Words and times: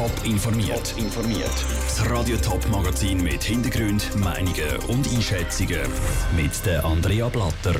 Top 0.00 0.24
informiert. 0.24 0.94
informiert. 0.96 1.52
Das 1.84 2.08
Radio 2.08 2.34
Top 2.38 2.66
Magazin 2.70 3.22
mit 3.22 3.42
Hintergrund, 3.44 4.16
Meinungen 4.16 4.78
und 4.88 5.06
Einschätzungen 5.12 5.82
mit 6.34 6.64
der 6.64 6.82
Andrea 6.86 7.28
Blatter. 7.28 7.74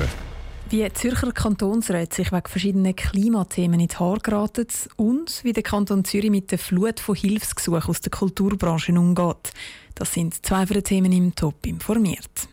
Wie 0.69 0.83
die 0.83 0.93
Zürcher 0.93 1.31
Kantonsräte 1.31 2.17
sich 2.17 2.31
wegen 2.31 2.47
verschiedener 2.47 2.93
Klimathemen 2.93 3.79
in 3.79 3.87
die 3.87 3.95
Haare 3.95 4.19
geraten 4.19 4.67
und 4.97 5.43
wie 5.43 5.51
der 5.51 5.63
Kanton 5.63 6.05
Zürich 6.05 6.29
mit 6.29 6.51
der 6.51 6.59
Flut 6.59 6.99
von 6.99 7.15
Hilfsgesuchen 7.15 7.89
aus 7.89 8.01
der 8.01 8.11
Kulturbranche 8.11 8.91
umgeht. 8.91 9.51
Das 9.95 10.13
sind 10.13 10.45
zwei 10.45 10.67
von 10.67 10.75
den 10.75 10.83
Themen 10.83 11.11
im 11.11 11.33
Top 11.33 11.65
informiert. 11.65 12.47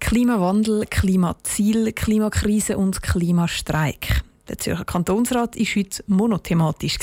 Klimawandel, 0.00 0.84
Klimaziel, 0.84 1.94
Klimakrise 1.94 2.76
und 2.76 3.02
Klimastreik. 3.02 4.22
Der 4.48 4.58
Zürcher 4.58 4.84
Kantonsrat 4.84 5.56
war 5.56 5.64
heute 5.64 6.04
monothematisch. 6.08 6.98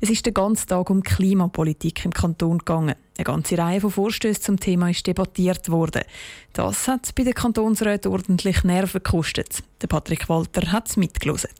Es 0.00 0.10
ist 0.10 0.26
den 0.26 0.34
ganzen 0.34 0.68
Tag 0.68 0.90
um 0.90 1.02
Klimapolitik 1.02 2.04
im 2.04 2.12
Kanton 2.12 2.58
gegangen. 2.58 2.94
Eine 3.16 3.24
ganze 3.24 3.56
Reihe 3.56 3.80
von 3.80 3.90
Vorstößen 3.90 4.42
zum 4.42 4.60
Thema 4.60 4.90
ist 4.90 5.06
debattiert 5.06 5.70
worden. 5.70 6.02
Das 6.52 6.86
hat 6.86 7.14
bei 7.14 7.24
den 7.24 7.32
Kantonsräten 7.32 8.12
ordentlich 8.12 8.62
Nerven 8.62 9.02
gekostet. 9.02 9.62
Der 9.80 9.86
Patrick 9.86 10.28
Walter 10.28 10.70
hat 10.70 10.90
es 10.90 10.98
mitgelesen. 10.98 11.50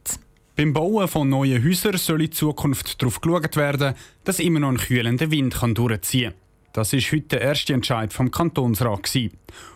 Beim 0.54 0.72
Bauen 0.72 1.08
von 1.08 1.28
neuen 1.28 1.64
Häusern 1.64 1.96
soll 1.96 2.22
in 2.22 2.32
Zukunft 2.32 3.00
darauf 3.00 3.20
geschaut 3.20 3.56
werden, 3.56 3.94
dass 4.24 4.38
immer 4.38 4.60
noch 4.60 4.70
ein 4.70 4.78
kühlender 4.78 5.30
Wind 5.30 5.56
durchziehen 5.74 6.32
kann. 6.32 6.45
Das 6.76 6.92
ist 6.92 7.10
heute 7.10 7.28
der 7.28 7.40
erste 7.40 7.72
Entscheid 7.72 8.12
vom 8.12 8.30
Kantonsrat. 8.30 9.10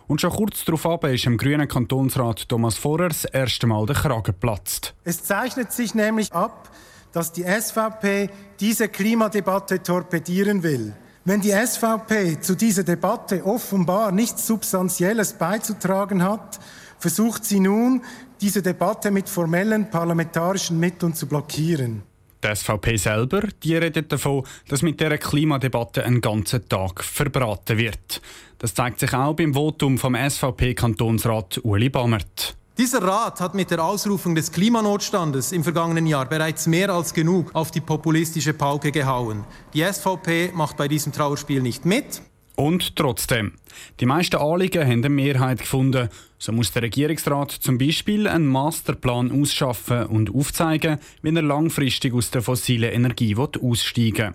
Und 0.06 0.20
schon 0.20 0.30
kurz 0.32 0.66
darauf 0.66 1.02
ist 1.04 1.24
im 1.24 1.38
grünen 1.38 1.66
Kantonsrat 1.66 2.46
Thomas 2.46 2.76
Vorer 2.76 3.08
das 3.08 3.24
erste 3.24 3.66
Mal 3.66 3.86
der 3.86 3.96
Kragen 3.96 4.22
geplatzt. 4.22 4.92
Es 5.02 5.24
zeichnet 5.24 5.72
sich 5.72 5.94
nämlich 5.94 6.30
ab, 6.30 6.68
dass 7.12 7.32
die 7.32 7.44
SVP 7.44 8.28
diese 8.60 8.88
Klimadebatte 8.88 9.82
torpedieren 9.82 10.62
will. 10.62 10.92
Wenn 11.24 11.40
die 11.40 11.52
SVP 11.52 12.38
zu 12.42 12.54
dieser 12.54 12.82
Debatte 12.82 13.46
offenbar 13.46 14.12
nichts 14.12 14.46
Substanzielles 14.46 15.32
beizutragen 15.32 16.22
hat, 16.22 16.60
versucht 16.98 17.46
sie 17.46 17.60
nun, 17.60 18.02
diese 18.42 18.60
Debatte 18.60 19.10
mit 19.10 19.30
formellen 19.30 19.88
parlamentarischen 19.88 20.78
Mitteln 20.78 21.14
zu 21.14 21.26
blockieren. 21.26 22.02
Die 22.42 22.54
SVP 22.54 22.96
selber 22.96 23.42
die 23.62 23.76
redet 23.76 24.10
davon, 24.10 24.44
dass 24.68 24.82
mit 24.82 25.00
dieser 25.00 25.18
Klimadebatte 25.18 26.04
ein 26.04 26.20
ganzer 26.20 26.66
Tag 26.66 27.04
verbraten 27.04 27.76
wird. 27.78 28.20
Das 28.58 28.74
zeigt 28.74 29.00
sich 29.00 29.12
auch 29.14 29.34
beim 29.34 29.54
Votum 29.54 29.98
vom 29.98 30.14
SVP-Kantonsrat 30.14 31.60
Uli 31.64 31.88
Bammert. 31.90 32.56
Dieser 32.78 33.02
Rat 33.02 33.40
hat 33.40 33.54
mit 33.54 33.70
der 33.70 33.84
Ausrufung 33.84 34.34
des 34.34 34.52
Klimanotstandes 34.52 35.52
im 35.52 35.62
vergangenen 35.62 36.06
Jahr 36.06 36.24
bereits 36.24 36.66
mehr 36.66 36.88
als 36.88 37.12
genug 37.12 37.54
auf 37.54 37.70
die 37.70 37.82
populistische 37.82 38.54
Pauke 38.54 38.90
gehauen. 38.90 39.44
Die 39.74 39.82
SVP 39.82 40.52
macht 40.54 40.78
bei 40.78 40.88
diesem 40.88 41.12
Trauerspiel 41.12 41.60
nicht 41.60 41.84
mit. 41.84 42.22
Und 42.56 42.96
trotzdem, 42.96 43.52
die 44.00 44.06
meisten 44.06 44.36
Anliegen 44.36 44.82
haben 44.82 45.04
eine 45.04 45.08
Mehrheit 45.08 45.60
gefunden. 45.60 46.08
So 46.38 46.52
muss 46.52 46.72
der 46.72 46.82
Regierungsrat 46.82 47.50
zum 47.50 47.78
Beispiel 47.78 48.26
einen 48.28 48.46
Masterplan 48.46 49.30
ausschaffen 49.40 50.06
und 50.06 50.34
aufzeigen, 50.34 50.98
wie 51.22 51.34
er 51.34 51.42
langfristig 51.42 52.12
aus 52.14 52.30
der 52.30 52.42
fossilen 52.42 52.92
Energie 52.92 53.36
aussteigen 53.36 54.34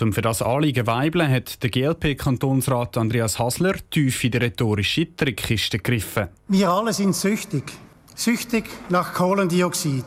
Um 0.00 0.12
für 0.12 0.22
das 0.22 0.42
Anliegen 0.42 0.86
weibeln 0.86 1.30
hat 1.30 1.62
der 1.62 1.70
GLP-Kantonsrat 1.70 2.98
Andreas 2.98 3.38
Hasler 3.38 3.74
tief 3.90 4.22
in 4.24 4.30
die 4.30 4.38
rhetorische 4.38 5.16
Trickkiste 5.16 5.78
gegriffen. 5.78 6.28
Wir 6.48 6.70
alle 6.70 6.92
sind 6.92 7.16
süchtig. 7.16 7.64
Süchtig 8.14 8.64
nach 8.90 9.14
Kohlendioxid. 9.14 10.04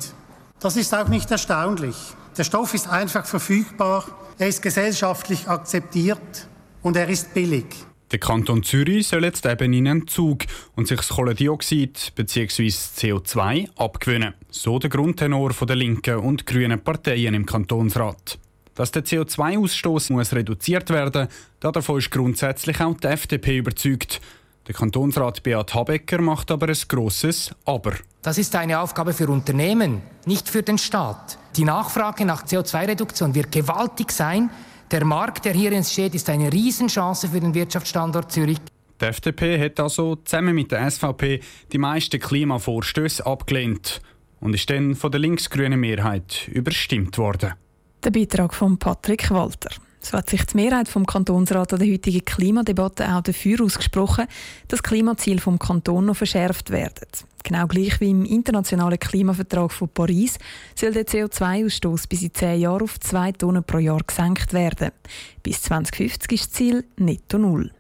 Das 0.60 0.76
ist 0.76 0.94
auch 0.94 1.08
nicht 1.08 1.32
erstaunlich. 1.32 1.96
Der 2.38 2.44
Stoff 2.44 2.74
ist 2.74 2.88
einfach 2.88 3.26
verfügbar, 3.26 4.06
er 4.38 4.48
ist 4.48 4.62
gesellschaftlich 4.62 5.48
akzeptiert 5.48 6.48
und 6.82 6.98
er 6.98 7.10
ist 7.10 7.34
billig. 7.34 7.66
Der 8.12 8.20
Kanton 8.20 8.64
Zürich 8.64 9.08
soll 9.08 9.24
jetzt 9.24 9.46
eben 9.46 9.72
in 9.72 9.88
einen 9.88 10.08
Zug 10.08 10.40
und 10.76 10.88
sich 10.88 10.98
das 10.98 11.10
Kohlendioxid 11.10 12.14
bzw. 12.16 12.68
CO2 12.68 13.70
abgewinnen. 13.78 14.34
So 14.50 14.80
der 14.80 14.90
Grundtenor 14.90 15.52
der 15.62 15.76
linken 15.76 16.16
und 16.16 16.48
grünen 16.48 16.84
Parteien 16.84 17.36
im 17.36 17.46
Kantonsrat. 17.46 18.40
Dass 18.74 18.92
der 18.92 19.04
CO2-Ausstoß 19.04 20.12
muss 20.12 20.34
reduziert 20.34 20.90
werden, 20.90 21.28
davon 21.60 22.00
ist 22.00 22.10
grundsätzlich 22.10 22.82
auch 22.82 22.96
die 22.96 23.08
FDP 23.08 23.58
überzeugt. 23.58 24.22
Der 24.68 24.74
Kantonsrat 24.74 25.44
Beat 25.44 25.74
Habecker 25.76 26.22
macht 26.22 26.50
aber 26.50 26.70
ein 26.70 26.78
grosses 26.88 27.52
Aber. 27.66 27.94
Das 28.22 28.38
ist 28.38 28.56
eine 28.56 28.80
Aufgabe 28.80 29.14
für 29.14 29.28
Unternehmen, 29.28 30.02
nicht 30.26 30.50
für 30.50 30.64
den 30.64 30.78
Staat. 30.78 31.38
Die 31.58 31.64
Nachfrage 31.64 32.26
nach 32.26 32.46
CO2-Reduktion 32.46 33.36
wird 33.36 33.52
gewaltig 33.52 34.12
sein 34.12 34.50
der 34.92 35.06
Markt, 35.06 35.46
der 35.46 35.54
hier 35.54 35.72
entsteht, 35.72 36.16
ist 36.16 36.30
eine 36.30 36.52
Riesenchance 36.52 37.28
für 37.28 37.40
den 37.40 37.54
Wirtschaftsstandort 37.54 38.32
Zürich. 38.32 38.58
Die 39.02 39.06
FDP 39.06 39.64
hat 39.64 39.80
also 39.80 40.16
zusammen 40.18 40.56
mit 40.56 40.72
der 40.72 40.90
SVP 40.90 41.40
die 41.72 41.78
meisten 41.78 42.20
Klimavorstöße 42.20 43.26
abgelehnt 43.26 44.02
und 44.42 44.54
ist 44.54 44.70
dann 44.70 44.96
von 44.96 45.12
der 45.12 45.20
linksgrünen 45.20 45.80
Mehrheit 45.80 46.48
überstimmt 46.50 47.18
worden. 47.18 47.54
Der 48.04 48.12
Beitrag 48.12 48.54
von 48.54 48.78
Patrick 48.78 49.30
Walter. 49.32 49.70
So 50.02 50.18
hat 50.18 50.30
sich 50.30 50.46
die 50.46 50.56
Mehrheit 50.56 50.88
vom 50.88 51.06
Kantonsrat 51.06 51.74
an 51.74 51.80
der 51.80 51.92
heutigen 51.92 52.24
Klimadebatte 52.24 53.14
auch 53.14 53.22
dafür 53.22 53.62
ausgesprochen, 53.64 54.28
dass 54.70 54.82
Klimaziele 54.82 55.40
vom 55.42 55.60
Kanton 55.60 56.06
noch 56.06 56.16
verschärft 56.16 56.72
werden. 56.72 57.08
Genau 57.44 57.68
gleich 57.68 58.00
wie 58.00 58.12
im 58.12 58.26
internationalen 58.26 59.00
Klimavertrag 59.00 59.72
von 59.72 59.90
Paris 59.90 60.38
soll 60.76 60.92
der 60.92 61.06
CO2-Ausstoß 61.06 62.08
bis 62.08 62.22
in 62.22 62.34
zehn 62.34 62.62
Jahren 62.62 62.84
auf 62.84 63.00
zwei 63.00 63.32
Tonnen 63.32 63.64
pro 63.64 63.78
Jahr 63.78 64.02
gesenkt 64.06 64.54
werden. 64.54 64.92
Bis 65.44 65.62
2050 65.64 66.32
ist 66.32 66.44
das 66.46 66.52
Ziel 66.52 66.86
netto 66.98 67.38
null. 67.38 67.72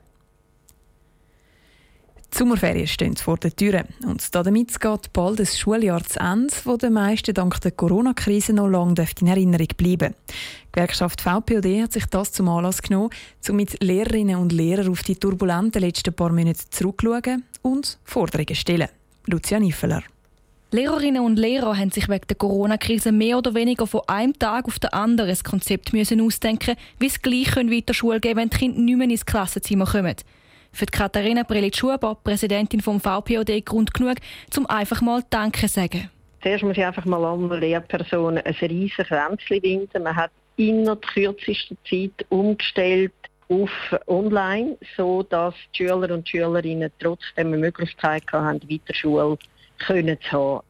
Die 2.32 2.38
Sommerferien 2.38 2.88
stehen 2.88 3.16
vor 3.16 3.38
der 3.38 3.56
Tür 3.56 3.86
und 4.06 4.36
damit 4.36 4.80
geht 4.80 5.14
bald 5.14 5.40
ein 5.40 5.48
Schuljahr 5.48 6.04
zu 6.04 6.20
Ende, 6.20 6.54
wo 6.64 6.78
den 6.78 6.94
meisten 6.94 7.34
dank 7.34 7.60
der 7.62 7.72
Corona-Krise 7.72 8.54
noch 8.54 8.68
lange 8.68 9.08
in 9.20 9.28
Erinnerung 9.28 9.68
bleiben 9.76 10.14
Die 10.28 10.72
Gewerkschaft 10.72 11.22
VPOD 11.22 11.82
hat 11.82 11.94
sich 11.94 12.06
das 12.06 12.32
zum 12.32 12.50
Anlass 12.50 12.84
genommen, 12.84 13.10
um 13.50 13.56
mit 13.56 13.84
Lehrerinnen 13.84 14.36
und 14.36 14.52
Lehrern 14.52 14.90
auf 14.90 15.02
die 15.02 15.16
turbulenten 15.16 15.82
letzten 15.82 16.14
paar 16.14 16.32
Monate 16.32 16.70
zurückzuschauen 16.70 17.46
und 17.64 17.98
Forderungen 18.04 18.48
zu 18.48 18.56
stellen. 18.56 18.90
Lucia 19.28 19.60
Niffeler. 19.60 20.04
Lehrerinnen 20.72 21.24
und 21.24 21.38
Lehrer 21.38 21.78
haben 21.78 21.90
sich 21.90 22.08
wegen 22.10 22.28
der 22.28 22.38
Corona-Krise 22.38 23.12
mehr 23.12 23.40
oder 23.40 23.56
weniger 23.56 23.88
von 23.88 24.02
einem 24.08 24.38
Tag 24.38 24.66
auf 24.66 24.78
den 24.78 24.94
anderen 24.94 25.32
ein 25.32 25.44
Konzept 25.44 25.94
müssen 25.94 26.22
ausdenken, 26.22 26.76
wie 27.00 27.08
es 27.08 27.22
gleich 27.22 27.56
weiter 27.56 27.96
Schule 27.96 28.20
geben 28.20 28.38
wenn 28.38 28.50
die 28.50 28.58
Kinder 28.58 28.80
nicht 28.80 28.98
mehr 28.98 29.10
ins 29.10 29.26
Klassenzimmer 29.26 29.86
kommen. 29.86 30.16
Für 30.72 30.86
Katharina 30.86 31.44
Prelitsch-Schuber, 31.44 32.18
Präsidentin 32.24 32.82
vom 32.82 33.00
VPOD, 33.00 33.66
Grund 33.66 33.96
genug, 33.96 34.18
um 34.56 34.68
einfach 34.68 35.02
mal 35.02 35.24
Danke 35.32 35.62
zu 35.62 35.68
sagen. 35.68 36.12
Zuerst 36.44 36.64
muss 36.64 36.78
ich 36.78 36.86
einfach 36.86 37.06
mal 37.06 37.26
allen 37.26 37.50
Lehrpersonen 37.60 38.46
ein 38.46 38.54
riesiges 38.54 39.08
Kränzchen 39.08 39.64
winden. 39.64 40.04
Man 40.04 40.16
hat 40.16 40.32
innerhalb 40.56 41.02
kürzester 41.02 41.76
Zeit 41.90 42.26
umgestellt 42.30 43.14
auf 43.50 43.70
online, 44.08 44.78
so 44.96 45.24
dass 45.24 45.56
die 45.74 45.78
Schüler 45.78 46.14
und 46.14 46.30
Schülerinnen 46.30 46.92
trotzdem 47.00 47.48
eine 47.48 47.58
Möglichkeit 47.58 48.24
haben, 48.32 48.62
weiter 48.70 48.94
Schule 48.94 49.38
können 49.80 50.18
zu 50.22 50.32
haben. 50.32 50.66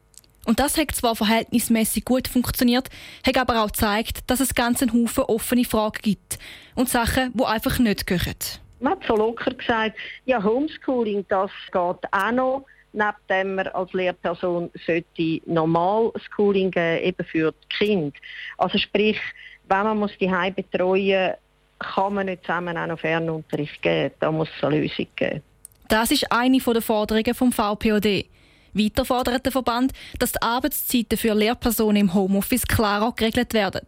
Und 0.46 0.58
das 0.58 0.78
hat 0.78 0.92
zwar 0.92 1.14
verhältnismäßig 1.14 2.04
gut 2.04 2.26
funktioniert, 2.26 2.88
hat 3.26 3.36
aber 3.36 3.62
auch 3.62 3.66
gezeigt, 3.66 4.20
dass 4.26 4.40
es 4.40 4.54
ganz 4.54 4.82
einen 4.82 4.92
Haufen 4.92 5.24
offene 5.24 5.64
Fragen 5.64 5.98
gibt 6.02 6.38
und 6.74 6.88
Sachen, 6.88 7.32
die 7.34 7.44
einfach 7.44 7.78
nicht 7.78 8.06
gehören. 8.06 8.36
Man 8.80 8.94
hat 8.94 9.04
so 9.06 9.14
locker 9.14 9.52
gesagt, 9.52 9.96
ja, 10.24 10.42
Homeschooling, 10.42 11.26
das 11.28 11.50
geht 11.66 12.12
auch 12.12 12.32
noch, 12.32 12.64
neben 12.92 13.54
man 13.54 13.68
als 13.68 13.92
Lehrperson 13.92 14.70
sollte 14.86 15.40
normal 15.44 16.10
Schooling 16.34 16.70
geben, 16.70 17.04
eben 17.04 17.24
für 17.26 17.52
die 17.52 17.76
Kinder. 17.76 18.18
Also 18.56 18.78
sprich, 18.78 19.20
wenn 19.68 19.82
man 19.82 19.98
muss 19.98 20.16
die 20.18 20.30
Heim 20.30 20.54
betreuen 20.54 21.34
kann 21.80 22.14
man 22.14 22.26
nicht 22.26 22.42
zusammen 22.42 22.76
auch 22.76 22.86
noch 22.86 23.00
Fernunterricht 23.00 23.82
geben. 23.82 24.14
Da 24.20 24.30
muss 24.30 24.48
es 24.56 24.64
eine 24.64 24.80
Lösung 24.80 25.06
geben. 25.16 25.42
Das 25.88 26.10
ist 26.12 26.30
eine 26.30 26.58
der 26.58 26.82
Forderungen 26.82 27.34
vom 27.34 27.52
VPOD. 27.52 28.26
Weiter 28.72 29.04
fordert 29.04 29.44
der 29.44 29.50
Verband, 29.50 29.92
dass 30.18 30.32
die 30.32 30.42
Arbeitszeiten 30.42 31.18
für 31.18 31.34
Lehrpersonen 31.34 32.02
im 32.02 32.14
Homeoffice 32.14 32.66
klarer 32.66 33.12
geregelt 33.16 33.52
werden. 33.54 33.82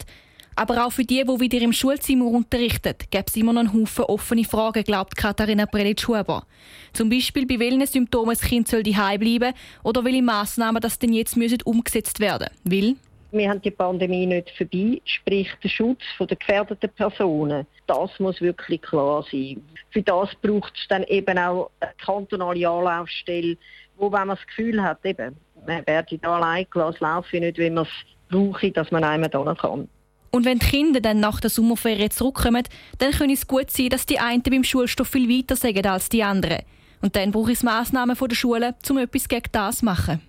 Aber 0.54 0.84
auch 0.84 0.92
für 0.92 1.04
die, 1.04 1.24
die 1.24 1.40
wieder 1.40 1.60
im 1.60 1.72
Schulzimmer 1.72 2.26
unterrichten, 2.26 2.94
gibt 3.10 3.30
es 3.30 3.36
immer 3.36 3.52
noch 3.52 3.60
einen 3.60 3.72
Haufen 3.72 4.04
offene 4.04 4.44
Fragen, 4.44 4.84
glaubt 4.84 5.16
Katharina 5.16 5.66
Prelitsch-Huber. 5.66 6.44
Zum 6.92 7.08
Beispiel, 7.08 7.46
bei 7.46 7.58
welchen 7.58 7.86
Symptomen 7.86 8.34
das 8.34 8.42
Kind 8.42 8.68
soll 8.68 8.82
daheim 8.82 9.20
bleiben 9.20 9.54
oder 9.82 10.04
welche 10.04 10.22
Massnahmen 10.22 10.82
das 10.82 10.98
denn 10.98 11.14
jetzt 11.14 11.36
müssen 11.36 11.62
umgesetzt 11.62 12.20
werden 12.20 12.48
müssen. 12.64 12.98
Wir 13.32 13.48
haben 13.48 13.62
die 13.62 13.70
Pandemie 13.70 14.26
nicht 14.26 14.50
vorbei, 14.50 15.00
sprich 15.06 15.48
der 15.64 15.68
Schutz 15.70 16.02
der 16.20 16.36
gefährdeten 16.36 16.90
Personen. 16.90 17.66
Das 17.86 18.10
muss 18.18 18.42
wirklich 18.42 18.82
klar 18.82 19.24
sein. 19.32 19.62
Für 19.90 20.02
das 20.02 20.28
braucht 20.42 20.74
es 20.76 20.86
dann 20.88 21.02
eben 21.04 21.38
auch 21.38 21.70
eine 21.80 21.92
kantonale 22.04 22.68
Anlaufstelle, 22.68 23.56
wo 23.96 24.12
wenn 24.12 24.26
man 24.26 24.36
das 24.36 24.46
Gefühl 24.46 24.82
hat, 24.82 25.04
eben, 25.04 25.34
man 25.66 25.86
werde 25.86 26.18
da 26.18 26.36
allein 26.36 26.66
gelassen, 26.70 26.98
laufe 27.00 27.40
nicht, 27.40 27.56
wie 27.56 27.70
man 27.70 27.84
es 27.84 27.90
brauche, 28.30 28.70
dass 28.70 28.90
man 28.90 29.02
einmal 29.02 29.30
da 29.30 29.54
kann. 29.54 29.88
Und 30.30 30.44
wenn 30.44 30.58
die 30.58 30.66
Kinder 30.66 31.00
dann 31.00 31.20
nach 31.20 31.40
der 31.40 31.50
Sommerferien 31.50 32.10
zurückkommen, 32.10 32.64
dann 32.98 33.12
könnte 33.12 33.34
es 33.34 33.46
gut 33.46 33.70
sein, 33.70 33.88
dass 33.88 34.04
die 34.04 34.18
einen 34.18 34.42
beim 34.42 34.64
Schulstoff 34.64 35.08
viel 35.08 35.28
weiter 35.28 35.56
sagen 35.56 35.86
als 35.86 36.10
die 36.10 36.22
anderen. 36.22 36.62
Und 37.00 37.16
dann 37.16 37.32
brauche 37.32 37.52
es 37.52 37.62
Massnahmen 37.62 38.16
von 38.16 38.28
der 38.28 38.36
Schule, 38.36 38.74
um 38.90 38.98
etwas 38.98 39.28
gegen 39.28 39.50
das 39.52 39.78
zu 39.78 39.84
machen. 39.86 40.20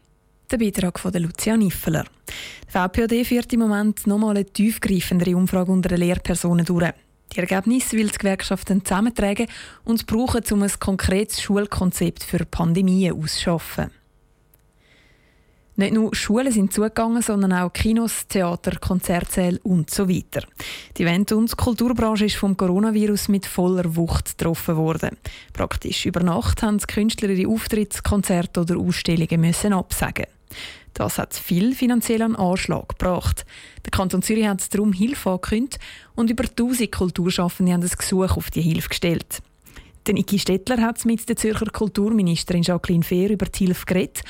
Der 0.54 0.60
Beitrag 0.60 1.00
von 1.00 1.12
Lucia 1.14 1.58
Niffeler. 1.58 2.04
Die 2.68 2.72
VPOD 2.72 3.26
führt 3.26 3.52
im 3.54 3.62
Moment 3.62 4.06
nochmal 4.06 4.36
eine 4.38 4.46
tiefgreifendere 4.46 5.36
Umfrage 5.36 5.72
unter 5.72 5.90
den 5.90 5.98
Lehrpersonen 5.98 6.64
durch. 6.64 6.92
Die 7.34 7.40
Ergebnisse 7.40 7.98
will 7.98 8.10
die 8.10 8.20
Gewerkschaften 8.20 8.86
zusammentragen 8.86 9.48
und 9.84 10.06
brauchen, 10.06 10.44
um 10.52 10.62
ein 10.62 10.72
konkretes 10.80 11.42
Schulkonzept 11.42 12.22
für 12.24 12.46
Pandemien 12.46 13.20
auszuschaffen. 13.20 13.90
Nicht 15.76 15.96
nur 15.96 16.14
Schulen 16.14 16.52
sind 16.52 16.72
zugegangen, 16.72 17.24
sondern 17.24 17.54
auch 17.54 17.74
Kinos, 17.74 18.28
Theater, 18.28 18.78
Konzertsäle 18.80 19.60
und 19.64 19.90
so 19.90 20.08
weiter. 20.08 20.46
Die 20.96 21.02
Event- 21.02 21.32
und 21.32 21.58
Kulturbranche 21.58 22.26
ist 22.26 22.36
vom 22.36 22.56
Coronavirus 22.56 23.30
mit 23.30 23.48
voller 23.48 23.96
Wucht 23.96 24.38
getroffen 24.38 24.78
worden. 24.78 25.18
Praktisch 25.52 26.06
über 26.06 26.22
Nacht 26.22 26.62
haben 26.62 26.78
die 26.78 26.86
Künstler 26.86 27.30
ihre 27.30 27.50
Auftritts-, 27.50 28.04
Konzerte 28.04 28.62
oder 28.62 28.78
Ausstellungen 28.78 29.42
müssen 29.42 29.74
absagen. 29.74 30.28
Das 30.94 31.18
hat 31.18 31.34
viel 31.34 31.74
finanziellen 31.74 32.36
Anschlag 32.36 32.90
gebracht. 32.90 33.46
Der 33.86 33.92
Kanton 33.92 34.22
Zürich 34.22 34.48
hat 34.48 34.74
darum 34.74 34.94
Hilfe 34.94 35.32
angekündigt 35.32 35.80
und 36.16 36.30
über 36.30 36.44
1000 36.44 36.92
Kulturschaffende 36.92 37.74
haben 37.74 37.82
ein 37.82 37.90
Gesuch 37.90 38.38
auf 38.38 38.52
die 38.52 38.62
Hilfe 38.62 38.90
gestellt. 38.90 39.42
Der 40.06 40.14
Niki 40.14 40.38
Stettler 40.38 40.82
hat 40.82 41.04
mit 41.06 41.28
der 41.28 41.36
Zürcher 41.36 41.66
Kulturministerin 41.66 42.64
Jacqueline 42.64 43.04
Fehr 43.04 43.30
über 43.30 43.46
die 43.46 43.66
Hilfe 43.66 43.86
geredet 43.86 44.22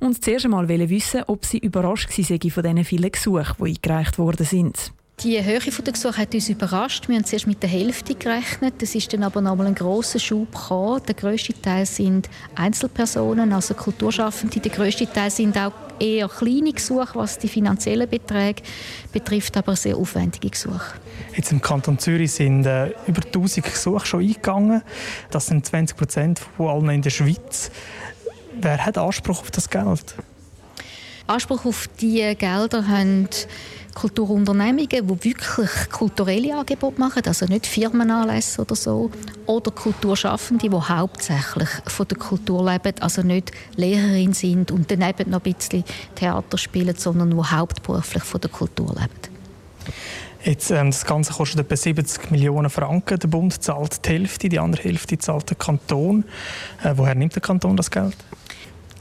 und 0.00 0.22
zuerst 0.22 0.46
einmal 0.46 0.68
wissen, 0.68 1.22
ob 1.26 1.44
sie 1.44 1.58
überrascht 1.58 2.08
war 2.08 2.50
von 2.50 2.62
diesen 2.62 2.84
vielen 2.84 3.12
Gesuchen, 3.12 3.54
die 3.58 3.76
eingereicht 3.76 4.18
worden 4.18 4.46
sind. 4.46 4.92
Die 5.22 5.44
Höhe 5.44 5.58
der 5.58 5.92
Gesuche 5.92 6.16
hat 6.16 6.32
uns 6.32 6.48
überrascht. 6.48 7.06
Wir 7.06 7.16
haben 7.16 7.26
zuerst 7.26 7.46
mit 7.46 7.62
der 7.62 7.68
Hälfte 7.68 8.14
gerechnet. 8.14 8.80
Das 8.80 8.94
ist 8.94 9.12
dann 9.12 9.22
aber 9.22 9.42
nochmal 9.42 9.66
ein 9.66 9.74
grosser 9.74 10.18
Schub 10.18 10.50
gekommen. 10.50 11.02
Der 11.06 11.14
grösste 11.14 11.52
Teil 11.60 11.84
sind 11.84 12.30
Einzelpersonen, 12.54 13.52
also 13.52 13.74
Kulturschaffende. 13.74 14.60
Der 14.60 14.70
grösste 14.70 15.06
Teil 15.06 15.30
sind 15.30 15.58
auch 15.58 15.72
eher 15.98 16.26
kleine 16.26 16.72
Gesuche, 16.72 17.10
was 17.16 17.36
die 17.36 17.48
finanziellen 17.48 18.08
Beträge 18.08 18.62
betrifft, 19.12 19.58
aber 19.58 19.76
sehr 19.76 19.98
aufwendige 19.98 20.48
Gesuche. 20.48 20.94
Jetzt 21.36 21.52
im 21.52 21.60
Kanton 21.60 21.98
Zürich 21.98 22.32
sind 22.32 22.64
äh, 22.64 22.86
über 23.06 23.22
1000 23.22 23.66
Gesuche 23.66 24.06
schon 24.06 24.20
eingegangen. 24.20 24.80
Das 25.30 25.48
sind 25.48 25.66
20 25.66 25.98
Prozent 25.98 26.40
von 26.56 26.68
allen 26.68 26.88
in 26.88 27.02
der 27.02 27.10
Schweiz. 27.10 27.70
Wer 28.58 28.86
hat 28.86 28.96
Anspruch 28.96 29.40
auf 29.40 29.50
das 29.50 29.68
Geld? 29.68 30.14
Anspruch 31.30 31.64
auf 31.64 31.88
diese 32.00 32.34
Gelder 32.34 32.88
haben 32.88 33.28
Kulturunternehmungen, 33.94 34.88
die 34.88 35.24
wirklich 35.24 35.70
kulturelle 35.90 36.56
Angebote 36.56 36.98
machen, 36.98 37.22
also 37.24 37.46
nicht 37.46 37.66
Firmenanlässe 37.66 38.62
oder 38.62 38.74
so, 38.74 39.10
oder 39.46 39.70
Kulturschaffende, 39.70 40.68
die 40.68 40.74
hauptsächlich 40.74 41.68
von 41.86 42.08
der 42.08 42.18
Kultur 42.18 42.68
leben, 42.68 42.94
also 43.00 43.22
nicht 43.22 43.52
Lehrerin 43.76 44.32
sind 44.32 44.72
und 44.72 44.90
daneben 44.90 45.30
noch 45.30 45.44
ein 45.44 45.54
bisschen 45.54 45.84
Theater 46.16 46.58
spielen, 46.58 46.96
sondern 46.96 47.30
die 47.30 47.36
hauptberuflich 47.36 48.24
von 48.24 48.40
der 48.40 48.50
Kultur 48.50 48.88
leben. 48.88 49.30
Jetzt, 50.42 50.70
ähm, 50.70 50.90
das 50.90 51.04
Ganze 51.04 51.32
kostet 51.34 51.60
etwa 51.60 51.76
70 51.76 52.30
Millionen 52.30 52.70
Franken. 52.70 53.18
Der 53.18 53.28
Bund 53.28 53.62
zahlt 53.62 54.04
die 54.04 54.08
Hälfte, 54.08 54.48
die 54.48 54.58
andere 54.58 54.82
Hälfte 54.82 55.18
zahlt 55.18 55.50
der 55.50 55.56
Kanton. 55.56 56.24
Äh, 56.82 56.94
woher 56.96 57.14
nimmt 57.14 57.34
der 57.34 57.42
Kanton 57.42 57.76
das 57.76 57.90
Geld? 57.90 58.16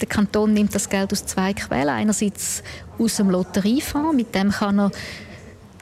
Der 0.01 0.07
Kanton 0.07 0.53
nimmt 0.53 0.73
das 0.73 0.89
Geld 0.89 1.11
aus 1.11 1.25
zwei 1.25 1.53
Quellen. 1.53 1.89
Einerseits 1.89 2.63
aus 2.97 3.17
dem 3.17 3.29
Lotteriefonds, 3.29 4.15
mit 4.15 4.33
dem 4.33 4.51
kann 4.51 4.79
er 4.79 4.91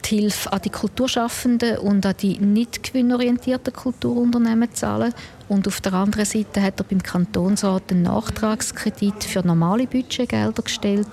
die 0.05 0.21
Hilfe 0.21 0.51
an 0.53 0.61
die 0.61 0.69
Kulturschaffenden 0.69 1.79
und 1.79 2.05
an 2.05 2.15
die 2.19 2.39
nicht 2.39 2.83
gewinnorientierten 2.83 3.73
Kulturunternehmen 3.73 4.73
zahlen. 4.73 5.13
Und 5.49 5.67
auf 5.67 5.81
der 5.81 5.93
anderen 5.93 6.25
Seite 6.25 6.61
hat 6.61 6.79
er 6.79 6.85
beim 6.85 7.03
Kantonsrat 7.03 7.91
einen 7.91 8.03
Nachtragskredit 8.03 9.23
für 9.23 9.45
normale 9.45 9.87
Budgetgelder 9.87 10.61
gestellt. 10.61 11.07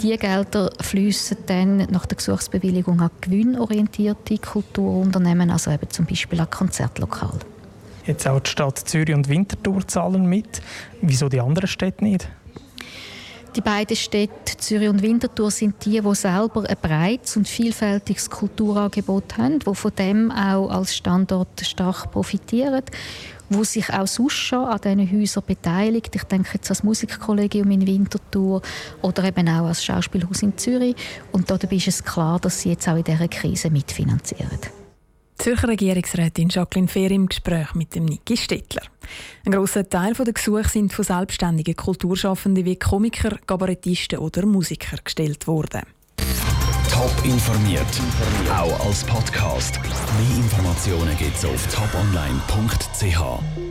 Diese 0.00 0.18
Gelder 0.18 0.70
fließen 0.80 1.38
dann 1.46 1.78
nach 1.90 2.06
der 2.06 2.16
Gesuchsbewilligung 2.16 3.00
an 3.00 3.10
gewinnorientierte 3.20 4.38
Kulturunternehmen, 4.38 5.50
also 5.50 5.72
eben 5.72 5.90
zum 5.90 6.06
Beispiel 6.06 6.40
an 6.40 6.48
Konzertlokale. 6.48 7.57
Jetzt 8.08 8.26
auch 8.26 8.40
die 8.40 8.48
Stadt 8.50 8.78
Zürich 8.78 9.14
und 9.14 9.28
Winterthur 9.28 9.86
zahlen 9.86 10.24
mit. 10.24 10.62
Wieso 11.02 11.28
die 11.28 11.40
anderen 11.40 11.68
Städte 11.68 12.02
nicht? 12.02 12.26
Die 13.54 13.60
beiden 13.60 13.96
Städte 13.96 14.56
Zürich 14.56 14.88
und 14.88 15.02
Winterthur 15.02 15.50
sind 15.50 15.84
die, 15.84 16.00
die 16.00 16.14
selber 16.14 16.64
ein 16.66 16.76
breites 16.80 17.36
und 17.36 17.46
vielfältiges 17.46 18.30
Kulturangebot 18.30 19.36
haben, 19.36 19.58
die 19.58 19.74
von 19.74 19.92
dem 19.94 20.30
auch 20.30 20.70
als 20.70 20.96
Standort 20.96 21.60
stark 21.60 22.10
profitieren 22.10 22.82
wo 23.50 23.64
sich 23.64 23.88
auch 23.90 24.06
sonst 24.06 24.34
schon 24.34 24.66
an 24.66 24.78
diesen 24.78 25.10
Häusern 25.10 25.42
beteiligt. 25.46 26.14
Ich 26.14 26.24
denke 26.24 26.50
jetzt 26.52 26.68
als 26.68 26.84
Musikkollegium 26.84 27.70
in 27.70 27.86
Winterthur 27.86 28.60
oder 29.00 29.24
eben 29.24 29.48
auch 29.48 29.64
als 29.64 29.82
Schauspielhaus 29.82 30.42
in 30.42 30.58
Zürich. 30.58 30.94
Und 31.32 31.50
dabei 31.50 31.76
ist 31.76 31.88
es 31.88 32.04
klar, 32.04 32.38
dass 32.38 32.60
sie 32.60 32.68
jetzt 32.68 32.86
auch 32.88 32.96
in 32.96 33.04
dieser 33.04 33.26
Krise 33.26 33.70
mitfinanzieren. 33.70 34.77
Zürcher 35.38 35.68
Regierungsrätin 35.68 36.48
Jacqueline 36.48 36.88
Fehr 36.88 37.10
im 37.12 37.28
Gespräch 37.28 37.74
mit 37.74 37.94
dem 37.94 38.04
Niki 38.04 38.36
Stettler. 38.36 38.82
Ein 39.46 39.52
grosser 39.52 39.88
Teil 39.88 40.12
der 40.12 40.32
Gesuche 40.32 40.68
sind 40.68 40.92
von 40.92 41.04
selbstständigen 41.04 41.76
Kulturschaffenden 41.76 42.64
wie 42.64 42.76
Komiker, 42.76 43.38
Kabarettisten 43.46 44.18
oder 44.18 44.44
Musiker 44.44 44.98
gestellt 45.02 45.46
worden. 45.46 45.82
Top 46.90 47.12
informiert, 47.24 47.86
auch 48.50 48.86
als 48.86 49.04
Podcast. 49.04 49.78
Mehr 49.80 50.36
Informationen 50.38 51.16
gibt 51.16 51.36
es 51.36 51.44
auf 51.44 51.66
toponline.ch. 51.72 53.67